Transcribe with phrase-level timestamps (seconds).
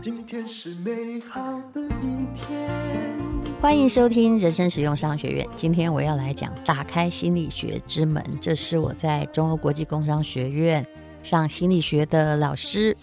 [0.00, 2.70] 今天是美好的一天。
[3.60, 5.46] 欢迎收听人生实用商学院。
[5.54, 10.86] 今天我要来讲打开心理学之门，这是我在中欧国际工商学院
[11.22, 12.96] 上心理学的老师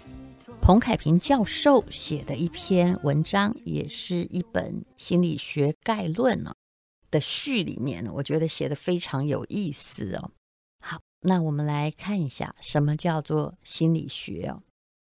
[0.62, 6.54] 彭凯平教授写的一篇文章，也是一本心理学概论呢
[7.12, 10.32] 的序里面，我觉得写得非常有意思哦。
[11.24, 14.62] 那我们来看一下什么叫做心理学哦。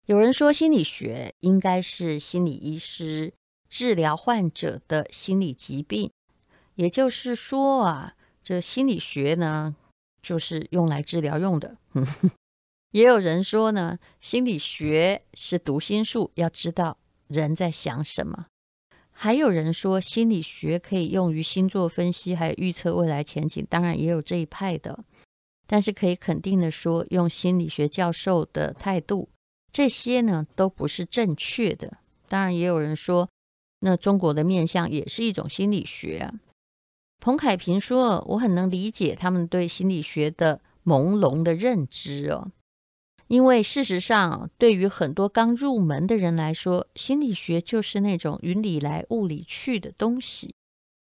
[0.05, 3.33] 有人说心理学应该是心理医师
[3.69, 6.11] 治疗患者的心理疾病，
[6.75, 9.75] 也就是说啊，这心理学呢
[10.21, 11.77] 就是用来治疗用的。
[12.91, 18.45] 也有人说呢，心理学是读心术，要知道人在想什么。
[19.11, 23.65] 还有人说，心理学可以用于星座分析，还有预测未来前景。
[23.69, 25.03] 当然，也有这一派的。
[25.67, 29.29] 但是可以肯定的说，用心理学教授的态度，
[29.71, 31.97] 这些呢都不是正确的。
[32.27, 33.29] 当然，也有人说，
[33.81, 36.33] 那中国的面相也是一种心理学啊。
[37.19, 42.51] 彭凯平说，我很能理解他们对心理学的朦胧的认知哦。
[43.27, 50.53] 因为事实上，对于很多刚入门的人来说，心理学就是那种云里来雾里去的东西。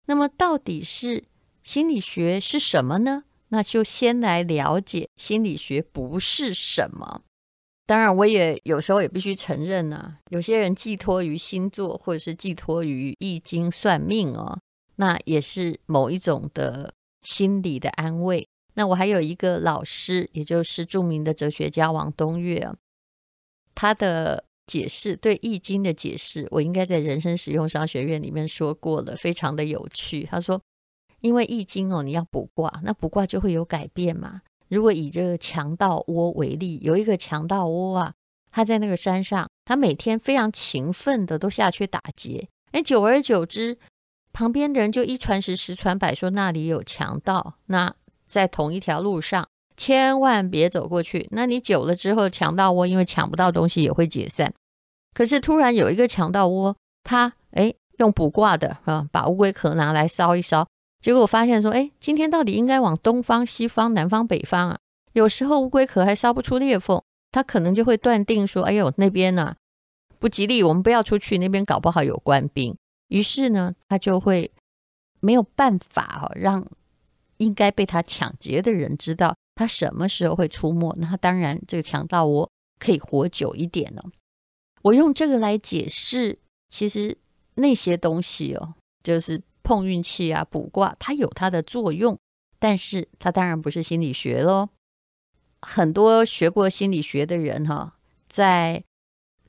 [0.05, 1.23] 那么，到底是
[1.63, 3.23] 心理学是什么呢？
[3.53, 7.21] 那就先来了解心理学不是什么。
[7.85, 14.59] 当然，我也有时候也必须承认呢、啊，有些人寄托于星座，或者是寄托于易经算命哦，
[14.95, 18.47] 那也是某一种的心理的安慰。
[18.73, 22.75] 那我还有一个老师，也就是著名的哲学家王东岳啊，
[23.75, 30.23] 他的解释对《易经》的解释，我应该在人生实用商学院里面说过了，非常的有趣。
[30.23, 30.59] 他说，
[31.23, 34.41] 因为《易经》哦，你要卜卦，那卜卦就会有改变嘛。
[34.67, 38.13] 如果以这个强盗窝为例，有一个强盗窝啊，
[38.51, 43.77] 他在那个山上，他每天非常勤奋的都下去打劫，哎，久而久之，
[44.31, 47.95] 旁边的人就一传十，十传百，说那里有强盗，那。
[48.25, 49.47] 在同一条路上，
[49.77, 51.27] 千万别走过去。
[51.29, 54.51] 那你久了之后，强盗窝因为抢不到东西也会解散。
[55.13, 60.67] 可是突然有一个强盗窝，他诶用卜卦的啊，把乌龟壳拿来烧一烧，
[61.03, 64.79] 结果我发现说，诶今天到底应该往东方、西方、南方、北方啊？
[65.11, 69.53] 有时候乌龟壳还烧不出裂缝，他可能就会断定说，哎呦那边呢、
[70.17, 72.73] 不吉利，我们不要出去，那边搞不好有官兵。
[73.09, 74.49] 于是呢，他就会
[75.19, 76.65] 没有办法哈让。
[77.37, 82.49] 应该被他抢劫的人知道他什么时候会出没，那当然这个强盗窝
[82.79, 84.05] 可以活久一点了。
[84.83, 86.37] 我用这个来解释，
[86.69, 87.17] 其实
[87.55, 92.19] 那些东西哦，就是碰运气啊、卜卦，它有它的作用，
[92.59, 94.69] 但是它当然不是心理学喽。
[95.61, 97.95] 很多学过心理学的人哈、
[98.27, 98.83] 在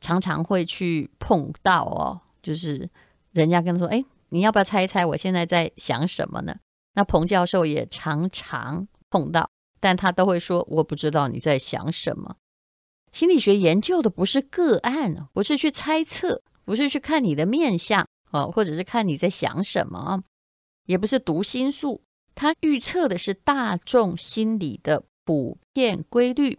[0.00, 2.88] 常常会去碰到哦，就是
[3.32, 6.54] 人家跟他说：“哎，你要不要猜一猜，我现在在想什么呢？”
[6.94, 12.36] 那彭教授也常常碰到，但他都会说：“我不知道你在想什么。”
[13.10, 20.24] 心理学研究的不是个案，不是去猜测，不是去看你的面相哦，或者是看你在想什么，
[20.86, 22.02] 也不是读心术，
[22.34, 26.58] 他预测的是大众心理的普遍规律，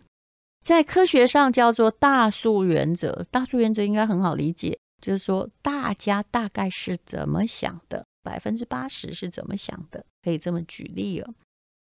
[0.63, 3.25] 在科学上叫做大数原则。
[3.29, 8.05] 大数原则应该很好理解，就是说大家大概是怎么想的。
[8.23, 10.03] 百分之八十是怎么想的？
[10.23, 11.35] 可以这么举例哦。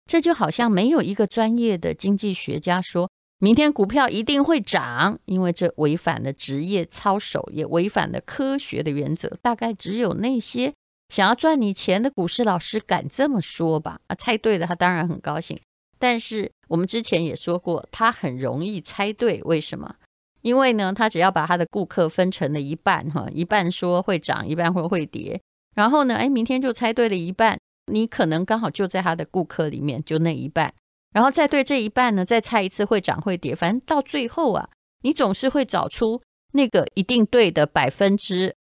[0.06, 3.10] 这就好像没有一个专业的经济学家说
[3.42, 9.38] 明天股票一定会涨，因为这违反了职业操守，也违反了科学的原则。
[9.42, 10.74] 大概只有那些
[11.08, 14.02] 想要赚你钱的股市老师敢这么说吧？
[14.08, 15.58] 啊，猜对了，他当然很高兴。
[15.98, 19.96] 但是我们之前也说过，他很容易猜对，为什么？
[20.42, 25.40] 因为呢，他只要把他的顾客分成了一半，哈，一半说会涨，一半会会跌。
[25.76, 27.58] 然后呢，哎，明天就猜对了一半，
[27.92, 30.74] 你可能刚好就在他的顾客里面，就那一半。
[31.12, 34.70] 然后再对这一半呢，再猜一次会涨会跌，反正到最后啊，
[35.02, 36.22] 你总是会找出
[36.54, 38.56] 那个一定对的百分之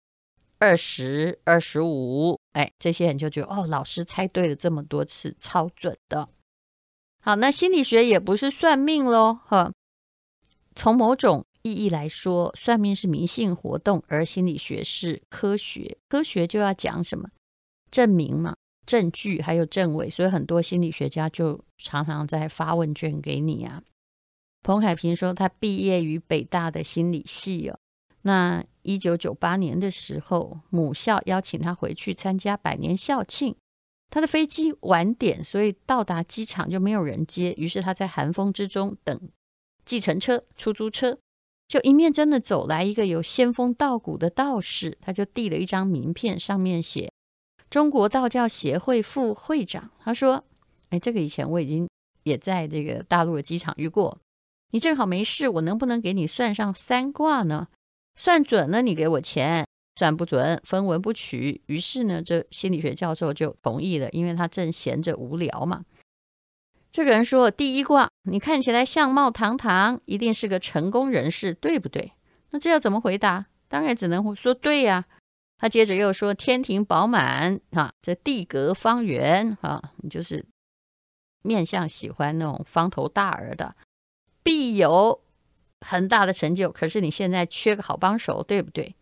[0.60, 2.40] 二十二十五。
[2.54, 6.30] 哎，这些人就觉得哦，老师猜对了这么多次，超准的。
[7.22, 9.72] 好，那心理学也不是算命喽，哈，
[10.76, 11.46] 从某种。
[11.66, 15.98] 意义来说，算命是迷信活动，而心理学是科学。
[16.08, 17.28] 科学就要讲什么？
[17.90, 18.56] 证明嘛，
[18.86, 20.10] 证据还有证伪。
[20.10, 23.82] 所以很多心理学家就常常在发问卷给你啊。
[24.64, 27.78] 彭凯平说，他毕业于北大的心理系哦。
[28.24, 33.56] 那一九九八年的时候，母校邀请他回去参加百年校庆。
[34.10, 39.20] 他的飞机晚点，所以到达机场就没有人接，于是他在寒风之中等
[39.84, 41.18] 计程车、出租车。
[41.68, 47.12] 就迎面真的走来一个有仙风道骨的道士，他就递了一张名片，上面写
[47.70, 49.90] “中国道教协会副会长”。
[50.00, 50.44] 他说
[50.90, 51.88] ：“哎，这个以前我已经
[52.24, 54.18] 也在这个大陆的机场遇过。
[54.72, 57.68] 你正好没事，我能不能给你算上三卦呢？
[58.16, 59.66] 算准了，你给我钱；
[59.98, 65.84] 算不准，分文不取。”于是呢，这心理学教授就同意了，因为他正闲着无聊嘛。
[66.92, 72.14] 这个人说：“第一卦，你看起来相貌堂堂，一定是个成功人士，对不对？
[72.52, 73.48] 那这要怎么回答？
[73.68, 75.06] 当然只能说对呀。”
[75.58, 80.46] 他接着又说：“天庭饱满，啊，这地格方圆，啊，你就是
[81.42, 83.76] 面相喜欢那种方头大耳的，
[84.44, 85.24] 必有
[85.82, 86.72] 很大的成就。
[86.72, 88.96] 可是你现在缺个好帮手，对不对？”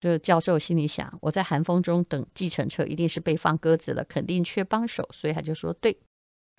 [0.00, 5.98] 这教授心里想：“我在寒风中等计程车，一定是被放鸽子了，肯定缺帮手，所以他就说对。”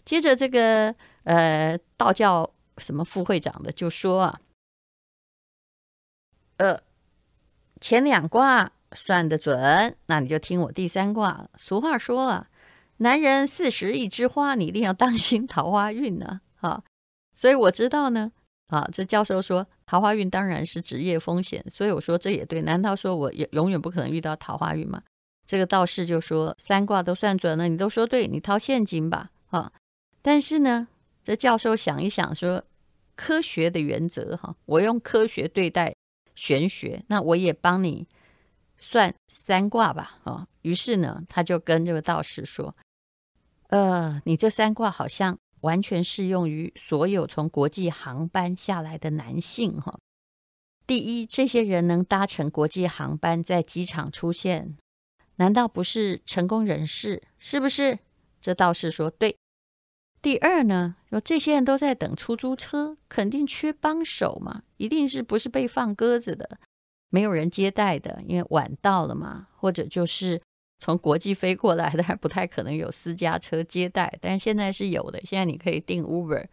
[0.04, 0.94] 接着，这个
[1.24, 4.42] 呃，道教什么副会长的就说啊，
[6.58, 6.82] 呃，
[7.80, 11.48] 前两卦算得准，那你就听我第三卦。
[11.56, 12.48] 俗话说啊，
[12.98, 16.42] 男人四十一枝花，你一定要当心桃花运呢。
[16.62, 16.84] 啊，
[17.34, 18.32] 所以我知道呢。
[18.68, 22.62] 啊，这教授说桃花运当然是职业风险，所以我说这也对。
[22.62, 25.02] 难道说我也永远不可能遇到桃花运吗？
[25.48, 29.32] 这个道士就说三卦都算准了，你都说对，你掏现金吧。
[29.48, 29.72] 啊。
[30.22, 30.88] 但是呢，
[31.24, 32.64] 这教授想一想说，
[33.16, 35.96] 科学的原则哈，我用科学对待
[36.36, 38.08] 玄学，那我也帮你
[38.80, 42.76] 算三卦吧，哦，于是呢，他就跟这个道士说，
[43.68, 50.00] 呃，你这三卦好像完全适用于所有从国际航班下来的男性哈。
[50.88, 54.76] 第一，这些人能搭乘国际航班在机场出现，
[55.36, 57.22] 难道不是成功人士？
[57.38, 58.00] 是不是？
[58.42, 59.38] 这道士说对。
[60.22, 66.60] 第二呢，说这些人都在等出租车，肯定缺帮手嘛，一定是不是被放鸽子的，
[67.10, 70.42] 没有人接待的，因为晚到了嘛，或者就是
[70.80, 76.48] 从国际飞过来的，不太可能有私家车接待，但现在是有的，现在你可以订 Uber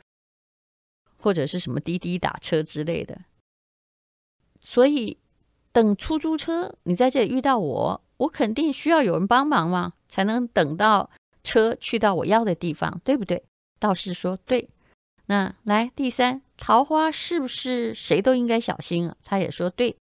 [1.19, 3.21] 或者是什么滴滴打车之类的，
[4.61, 5.19] 所以
[5.73, 11.11] 等出租车，你在这里遇到我，我肯定需要有人帮忙嘛，才能等到
[11.43, 13.45] 车去到我要的地方，对不对？
[13.79, 14.71] 道士说：“对，
[15.27, 19.95] 那来第三，桃花是不是谁都应该小心啊？”他也说：“对。”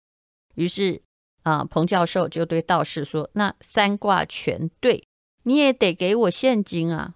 [0.54, 1.02] 于是
[1.42, 5.06] 啊，彭教授就对道士说：“那三卦全对，
[5.42, 7.14] 你也得给我现金啊。”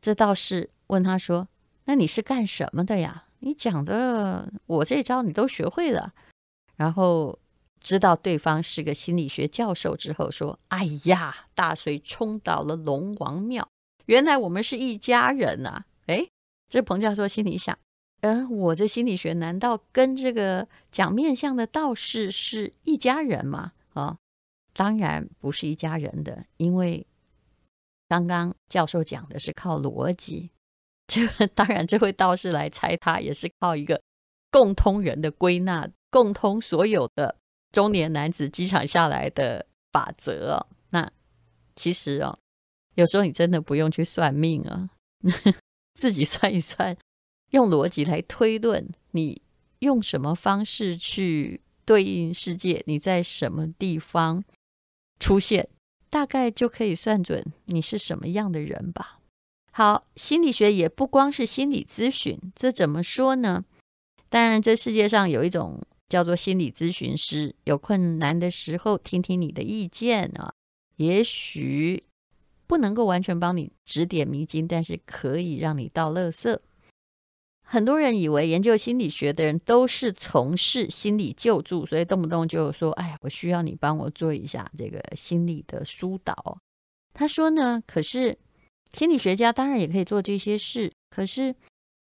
[0.00, 1.48] 这道士问他说
[1.86, 3.24] ：“那你是干什么的呀？
[3.40, 6.12] 你讲的我这招你都学会了。”
[6.76, 7.38] 然后
[7.80, 13.68] 知道对方是个心理学教授之后说：“哎呀，大水冲倒了龙王庙，
[14.06, 16.26] 原来我们是一家人啊！”哎，
[16.68, 17.76] 这彭教授心里想：
[18.24, 23.72] 嗯，我这心理学难道跟这个讲面相的道士是一家人吗？
[23.92, 24.16] 啊、
[24.72, 27.06] 当然不是一家人的，因为
[28.08, 30.50] 刚刚教授讲的是靠逻辑，
[31.06, 34.00] 这当然这位道士来猜他也是靠一个
[34.50, 37.36] 共通人的归纳，共通所有的
[37.72, 40.66] 中年男子机场下来的法则。
[40.88, 41.12] 那
[41.76, 42.38] 其实哦，
[42.94, 44.88] 有时候你真的不用去算命啊。
[45.94, 46.96] 自己算一算，
[47.54, 49.40] 用逻辑来推论，你
[49.78, 52.82] 用什么方式去对应世界？
[52.88, 54.42] 你在什么地方
[55.20, 55.68] 出现，
[56.10, 59.20] 大概就可以算准你是什么样的人吧。
[59.70, 63.64] 好，心理学也不光是心理咨询，这怎么说呢？
[64.28, 70.52] 当然，这世界上有一种叫做心理咨询师，有困难的时候听听你的意见啊，
[70.96, 72.02] 也许。
[72.66, 76.62] 不能够完全帮你指点迷津，但是可以让你到乐色。
[77.66, 86.58] 很多人以为研究心理学的人都是从事心理救助，所以动不动就说：“哎呀，我需要你帮我做一下这个心理的疏导。”
[87.14, 88.36] 他说呢，可是
[88.92, 91.54] 心理学家当然也可以做这些事，可是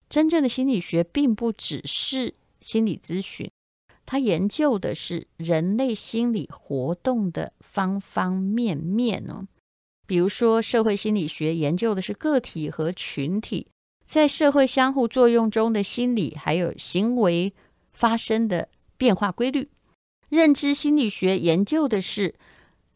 [0.10, 3.50] 真正的心理学并不只是心理咨询，
[4.06, 9.48] 他研究的是人类心理活动的方方面面哦。
[10.06, 13.68] 比如说，社会心理学研究的是个体和群体
[14.06, 17.54] 在社会相互作用中的心理还有行为
[17.92, 19.68] 发生的变化规律；
[20.30, 22.36] 认知心理学研究的是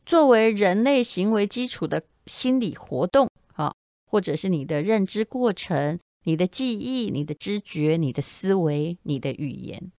[0.05, 3.73] 作为人类行为基础的心理活动啊，
[4.05, 9.91] 或者是你的认知过程、你的记忆、你的知觉、你的思维、你的语言；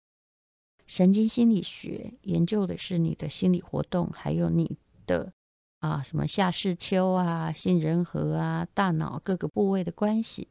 [0.87, 5.33] 神经心理学研究的是你的心理活动，还有你的。
[5.81, 10.47] 啊，什么下视丘啊、杏仁核啊、大脑各个部位的关系。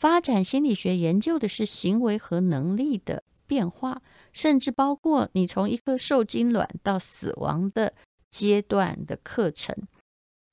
[0.00, 4.00] 发展心理学研究的是行为和能力的变化，
[4.32, 7.92] 甚至包括你从一颗受精卵到死亡的
[8.30, 9.76] 阶段的课程。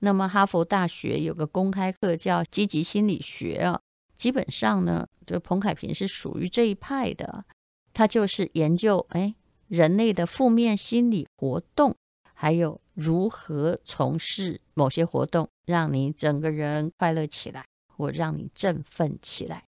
[0.00, 3.80] 那么，哈佛大学有个公开课叫积极心理学啊，
[4.14, 7.46] 基本上呢，就彭凯平是属于这一派的，
[7.94, 9.34] 他就是研究哎
[9.66, 11.96] 人类的负面心理活动。
[12.34, 17.64] 还有如何从事某些活动，让你整个人快乐起来，
[17.98, 19.64] 或让你振奋起来。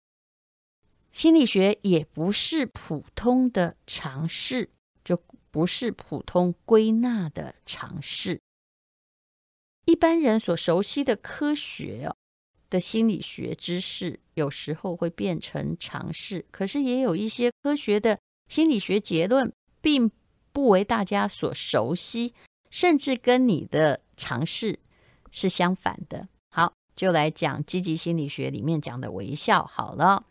[1.12, 4.70] 心理学也不是普通的常识，
[5.04, 5.20] 就
[5.50, 8.40] 不是普通归纳的常识。
[9.86, 12.14] 一般人所熟悉的科学
[12.70, 20.12] 的心理学知识，有时候会变成常识，可是也有一些科学的心理学结论，并
[20.54, 22.36] 不为大家所熟悉。
[22.72, 24.78] 甚至跟你的常识
[25.32, 26.30] 是相反的。
[27.00, 29.66] 就来讲积极心理学里面讲的微笑。
[29.66, 30.22] 好了，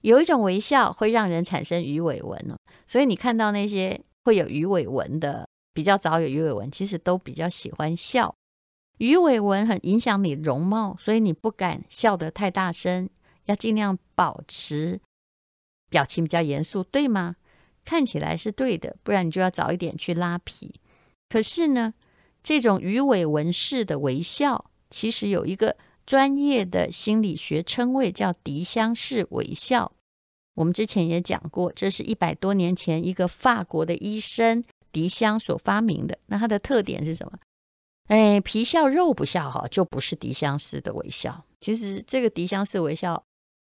[0.00, 8.34] 有一种微笑会让人产生鱼尾纹哦，所以你看到那些会有鱼尾纹的，比较早有鱼尾纹，其实都比较喜欢笑。
[8.96, 13.10] 鱼尾纹很影响你容貌，所以你不敢笑得太大声，
[13.44, 14.98] 要尽量保持
[15.90, 17.36] 表情比较严肃，对吗？
[17.84, 20.80] 看起来是对的，不然你就要早一点去拉皮。
[21.28, 21.92] 可是呢，
[22.42, 29.92] 这种鱼尾纹式的微笑，其实有一个专业的心理学称谓，叫迪香式微笑。
[30.54, 36.18] 我们之前也讲过，这是一百多年前一个法国的医生迪香所发明的。
[36.26, 37.38] 那它的特点是什么？
[38.08, 41.44] 哎，皮笑肉不笑，哈，就不是迪香式的微笑。
[41.60, 43.24] 其实这个迪香式微笑，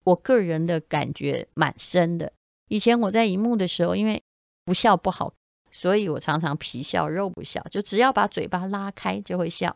[0.05, 2.33] 我个人的感觉蛮深的。
[2.69, 4.23] 以前我在荧幕的时候，因为
[4.65, 5.33] 不笑不好。
[5.75, 9.75] 所以我常常皮笑肉不笑，就只要把嘴巴拉开就会笑。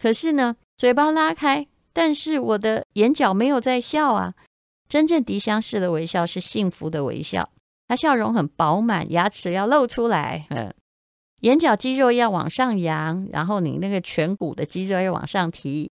[0.00, 4.34] 可是呢，嘴巴拉开，但是我的眼角没有在笑啊。
[4.88, 7.50] 真正狄香式的微笑是幸福的微笑，
[7.88, 10.74] 它笑容很饱满，牙齿要露出来，嗯，
[11.40, 15.90] 眼角肌肉要往上扬，然后你那个颧骨的肌肉要往上提，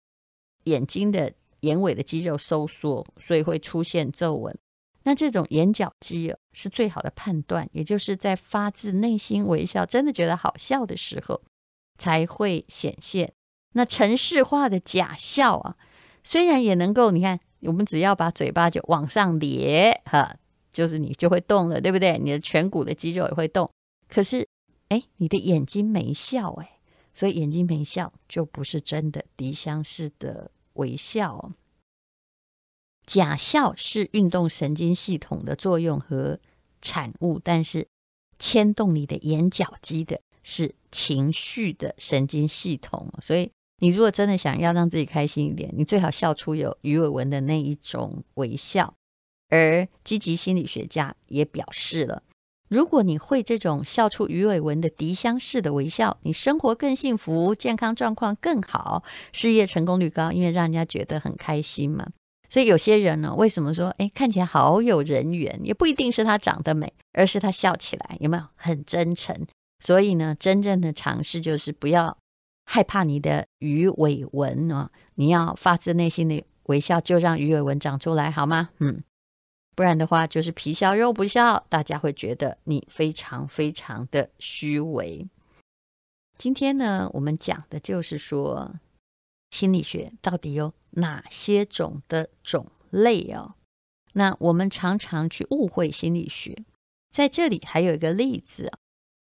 [0.64, 4.58] 眼睛的眼尾的肌肉收缩，所以会出现皱纹。
[5.04, 11.40] 那这种眼角肌是最好的判断，也就是在发自内心微笑，真的觉得好笑的时候
[11.96, 13.32] 才会显现。
[13.74, 15.76] 那城市化的假笑啊，
[16.24, 20.36] 虽然也能够，你看，我们只要把嘴巴就往上咧，哈，
[20.72, 22.18] 就是你就会动了，对不对？
[22.18, 23.70] 你的颧骨的肌肉也会动。
[24.08, 24.46] 可是，
[24.88, 26.78] 哎，你的眼睛没笑，哎，
[27.12, 31.52] 所以眼睛没笑就不是真的狄香式的微笑。
[33.04, 36.38] 假笑是运动神经系统的作用和
[36.82, 37.88] 产物，但是
[38.38, 43.10] 牵动你的眼角肌的是情绪的神经系统。
[43.22, 48.94] 所以，你如果真的想要让自己开心一点，你最好笑出有鱼尾纹的那一种微笑。
[49.50, 52.22] 而积极心理学家也表示了，
[52.68, 62.06] 如果你会这种笑出鱼尾纹的迪香式的微笑，你生活更幸福，健康状况更好，事业成功率高，因为让人家觉得很开心嘛。
[62.50, 65.60] 所以有些人呢，为什么说，哎，看起来好有人缘？
[65.62, 69.46] 也不一定是他长得美，而是他笑起来有没有很真诚？
[69.82, 72.16] 所以呢，真正的尝试就是不要
[72.70, 78.68] 害怕你的鱼尾纹啊，你要发自内心的微笑，就让鱼尾纹长出来，好吗？
[78.80, 79.02] 嗯，
[79.74, 85.26] 不然的话就是皮笑肉不笑，大家会觉得你非常非常的虚伪。
[86.36, 88.76] 今天呢，我们讲的就是说。
[89.50, 93.54] 心理学到底有哪些种的种类哦？
[94.12, 96.54] 那我们常常去误会心理学。
[97.08, 98.70] 在这里还有一个例子，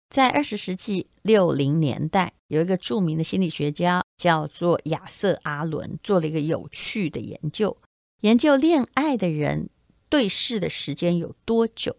[0.09, 7.77] 在二十世纪六零年代，有一个著名的心理学家叫做亚瑟·阿伦，做了一个有趣的研究，
[8.21, 9.69] 研究恋爱的人
[10.09, 11.95] 对视的时间有多久。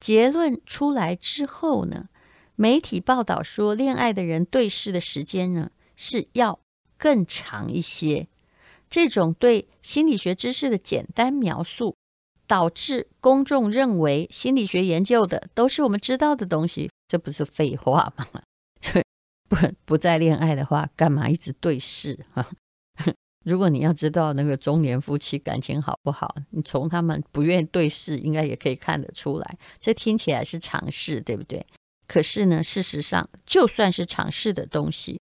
[0.00, 2.08] 结论出来之后呢，
[2.56, 6.60] 媒体报道说，恋爱的人对视的时间呢是要。
[7.00, 8.26] 更长一些，
[8.90, 11.94] 这种对心理学知识的简单描述，
[12.48, 18.26] 导致公众认为心理学研究的都是我们知道的东西，这不是废话吗？
[19.48, 22.46] 不不再恋爱的话，干嘛一直对视啊？
[23.46, 29.58] 如果你要知道那个中年夫妻感情好不好，你从他们不愿意对视，应该也可以看得出来。
[29.78, 31.66] 这听起来是常识，对不对？
[32.06, 35.18] 可是呢，事实上，就算是常识的东西。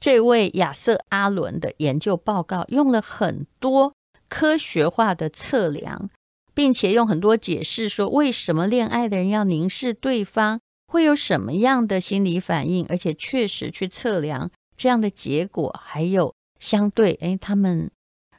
[0.00, 3.92] 这位亚瑟阿伦的研究报告用了很多
[4.28, 6.10] 科学化的测量，
[6.54, 17.90] 并且用很多解释说为什么恋爱的人要凝视对方，会有什么样的心理反应，而且确实去测量这样的结果，还有相对哎他们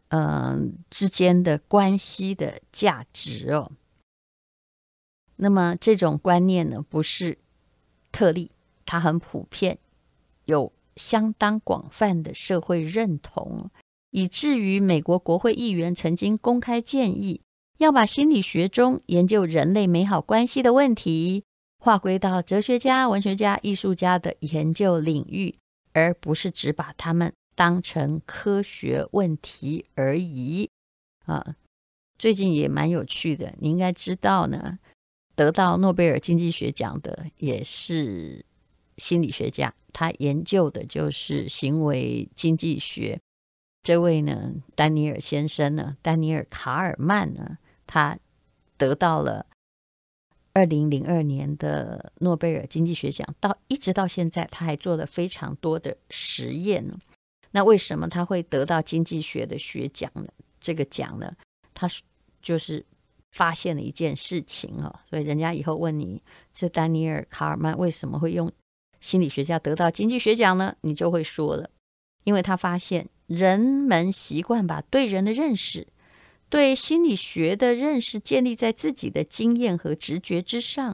[0.09, 3.71] 嗯、呃、之间的关系的价值哦。
[5.35, 7.37] 那么这种观念呢，不是
[8.11, 8.51] 特例，
[8.85, 9.77] 它很普遍，
[10.45, 13.69] 有相当广泛的社会认同，
[14.09, 17.41] 以至于美国国会议员曾经公开建议，
[17.77, 21.45] 要把心理学中研究人类美好关系的问题，
[21.79, 25.57] 划归到哲学家、文学家、艺术家的研究领域，
[25.93, 30.69] 而不是只把他们当成科学问题而已。
[31.25, 31.55] 啊，
[32.17, 34.79] 最近也蛮有趣的，你应该知道呢。
[35.35, 38.43] 得到诺贝尔经济学奖的也是
[38.97, 43.17] 心理学家，他研究的就是行为经济学。
[43.81, 47.57] 这位呢，丹尼尔先生呢，丹尼尔·卡尔曼呢，
[47.87, 48.19] 他
[48.75, 49.45] 得到了
[50.59, 56.97] 二零零二年的诺贝尔经济学奖，到一直到现在，他还做了非常多的实验呢。
[57.51, 60.27] 那为什么他会得到经济学的学奖呢？
[60.59, 61.33] 这个奖呢，
[61.73, 61.87] 他
[62.41, 62.85] 就是。
[63.31, 66.19] 发现了一件事情哦，所以人家以后问你，
[66.51, 68.51] 这丹尼尔·卡尔曼为什么会用
[69.01, 70.75] 心理学家得到经济学奖呢？
[70.81, 71.69] 你就会说了，
[72.23, 75.85] 因为他发现人们习惯把对人的认识、
[76.49, 80.93] 对心理学的认识建立在自己的经验和直觉之上，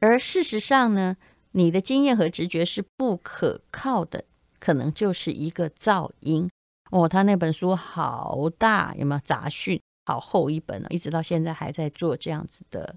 [0.00, 1.16] 而事实上呢，
[1.52, 4.24] 你的经验和直觉是不可靠的，
[4.60, 6.50] 可能就是一个噪音。
[6.90, 9.80] 哦，他那本书好大，有没有杂讯？
[10.04, 12.96] 好厚一本了，一直到现在还在做这样子的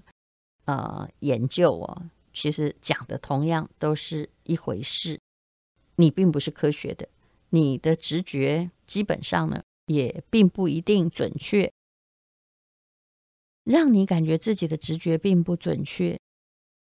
[0.64, 2.02] 呃研究哦。
[2.34, 5.18] 其实讲的同样都是一回事，
[5.94, 7.08] 你并不是科学的，
[7.50, 11.72] 你的直觉基本上呢也并不一定准确。
[13.66, 16.16] 让你感觉自己的直觉并不准确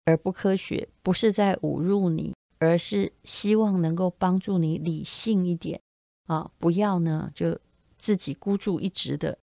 [0.06, 5.80] 而不科学，不是在侮辱你，而是希望能够帮助你理性一点
[6.26, 7.60] 啊，不要呢就
[8.00, 9.38] 自己孤注一掷的。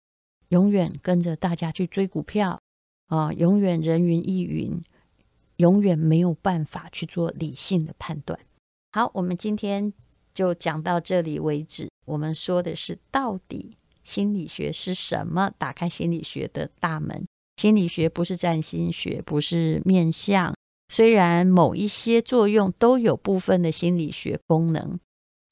[0.51, 2.61] 永远跟着大家去追股票
[3.09, 4.81] 啊，永远人云亦云，
[5.57, 8.39] 永远没有办法去做理性的判断。
[8.93, 9.93] 好，我们今天
[10.33, 11.91] 就讲到这里为止。
[12.05, 15.51] 我们说的是，到底心理学是什么？
[15.59, 17.27] 打开心理学的大门。
[17.57, 20.55] 心理学不是占星学，不是面相。
[20.89, 24.99] 虽然某一些作用都有部分的心理学功能，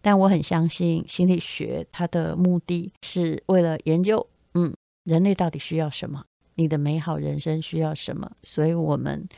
[0.02, 4.26] 但我很相信心理学它的目的是为了研究。
[4.54, 4.72] 嗯。
[5.04, 6.24] 人类到底需要什么？
[6.54, 8.30] 你的美好人生需要什么？
[8.44, 9.28] 所以，我们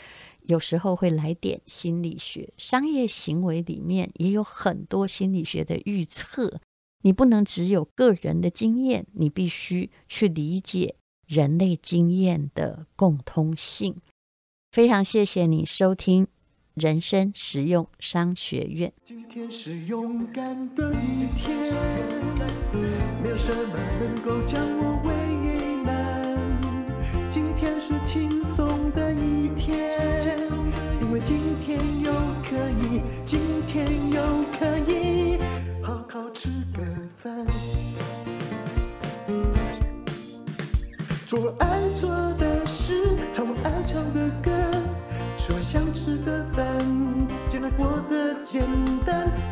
[0.42, 2.52] 有时候会来点心理学。
[2.58, 6.60] 商业行为里面也有很多心理学的预测。
[7.04, 10.94] 你不能只有个人的经验，你必须去理解
[11.26, 13.96] 人类经验的共通性。
[14.72, 16.26] 非常谢谢你收听
[16.72, 18.90] 人生实用商学院。
[19.04, 21.54] 今天是勇敢的一天，
[23.22, 24.93] 没有什么能够将我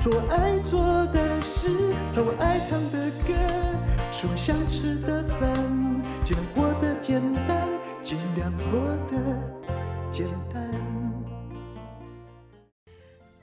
[0.03, 3.33] 做我爱做的事，唱我爱唱的歌，
[4.11, 5.55] 吃我想吃的饭，
[6.25, 7.69] 尽量过得简单。
[8.03, 8.81] 尽量活
[9.13, 9.39] 得
[10.11, 10.69] 简单。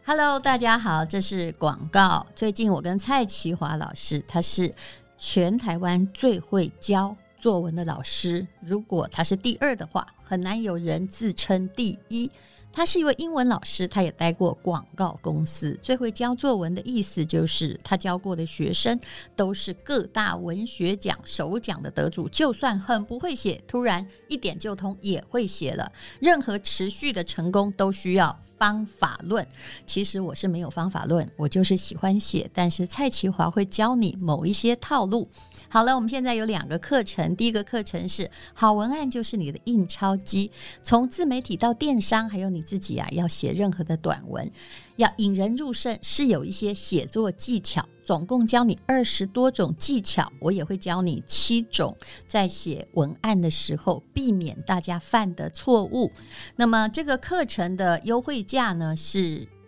[0.03, 2.27] Hello，大家好，这是广告。
[2.35, 4.69] 最近我跟蔡淇华老师，他是
[5.17, 8.45] 全台湾最会教作文的老师。
[8.59, 12.29] 如果他是第二的话，很难有人自称第一。
[12.71, 15.77] 他是一位英文老师，他也待过广告公司。
[15.81, 18.97] 最会教作文的意思就是，他教过的学生
[19.35, 22.29] 都是各大文学奖首奖的得主。
[22.29, 25.91] 就算很不会写，突然一点就通，也会写了。
[26.19, 29.47] 任何持续的成功都需要方法论。
[29.85, 32.49] 其实我是没有方法论，我就是喜欢写。
[32.53, 35.25] 但是蔡淇华会教你某一些套路。
[35.69, 37.33] 好了，我们现在有两个课程。
[37.37, 40.51] 第一个课程是好文案就是你的印钞机，
[40.83, 42.49] 从自媒体到电商，还有。
[42.49, 44.51] 你自己啊，要写任何的短文，
[44.99, 47.87] 要引人入胜，是有一些写作技巧。
[48.03, 51.95] 总共教你二十多种技巧，我也会教你七种，
[52.27, 56.11] 在写文案的时候避免大家犯的错误。
[56.57, 59.47] 那么这个课程的优惠价呢是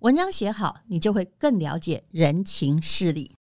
[0.00, 3.37] 文章写好，你就会更了解人情世理。